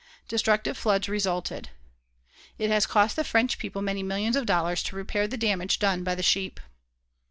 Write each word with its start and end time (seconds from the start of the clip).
Destructive 0.27 0.75
floods 0.79 1.07
resulted. 1.07 1.69
It 2.57 2.71
has 2.71 2.87
cost 2.87 3.15
the 3.15 3.23
French 3.23 3.59
people 3.59 3.83
many 3.83 4.01
millions 4.01 4.35
of 4.35 4.47
dollars 4.47 4.81
to 4.85 4.95
repair 4.95 5.27
the 5.27 5.37
damage 5.37 5.77
done 5.77 6.03
by 6.03 6.15
the 6.15 6.23
sheep. 6.23 6.59